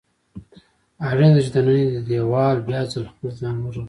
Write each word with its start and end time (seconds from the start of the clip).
اړینه 1.07 1.33
ده 1.35 1.41
چې 1.45 1.51
دننی 1.55 1.85
دېوال 2.07 2.57
بیا 2.67 2.81
ځل 2.91 3.03
خپل 3.11 3.29
ځان 3.41 3.55
ورغوي. 3.59 3.79